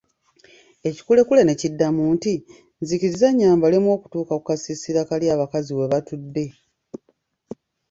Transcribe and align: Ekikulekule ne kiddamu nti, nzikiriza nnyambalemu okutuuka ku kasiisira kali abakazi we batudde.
Ekikulekule 0.89 1.41
ne 1.45 1.53
kiddamu 1.61 2.03
nti, 2.15 2.33
nzikiriza 2.81 3.27
nnyambalemu 3.31 3.89
okutuuka 3.97 4.33
ku 4.39 4.43
kasiisira 4.47 5.01
kali 5.09 5.25
abakazi 5.33 5.71
we 5.77 5.85
batudde. 5.91 6.45